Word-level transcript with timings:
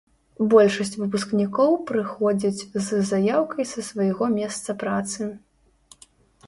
Большасць 0.53 0.95
выпускнікоў 1.01 1.75
прыходзяць 1.91 2.63
з 2.87 3.03
заяўкай 3.11 3.69
са 3.75 3.81
свайго 3.91 4.33
месца 4.41 4.69
працы. 4.87 5.31